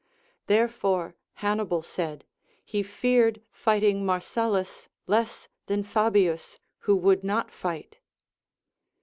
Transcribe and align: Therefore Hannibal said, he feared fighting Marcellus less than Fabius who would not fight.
Therefore 0.47 1.15
Hannibal 1.45 1.83
said, 1.83 2.25
he 2.65 2.81
feared 2.81 3.39
fighting 3.51 4.03
Marcellus 4.03 4.89
less 5.05 5.47
than 5.67 5.83
Fabius 5.83 6.59
who 6.79 6.95
would 6.95 7.23
not 7.23 7.51
fight. 7.51 7.99